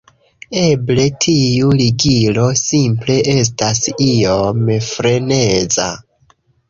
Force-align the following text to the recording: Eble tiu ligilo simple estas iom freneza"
Eble 0.59 1.03
tiu 1.25 1.67
ligilo 1.81 2.45
simple 2.61 3.17
estas 3.35 3.83
iom 4.07 4.65
freneza" 4.89 5.91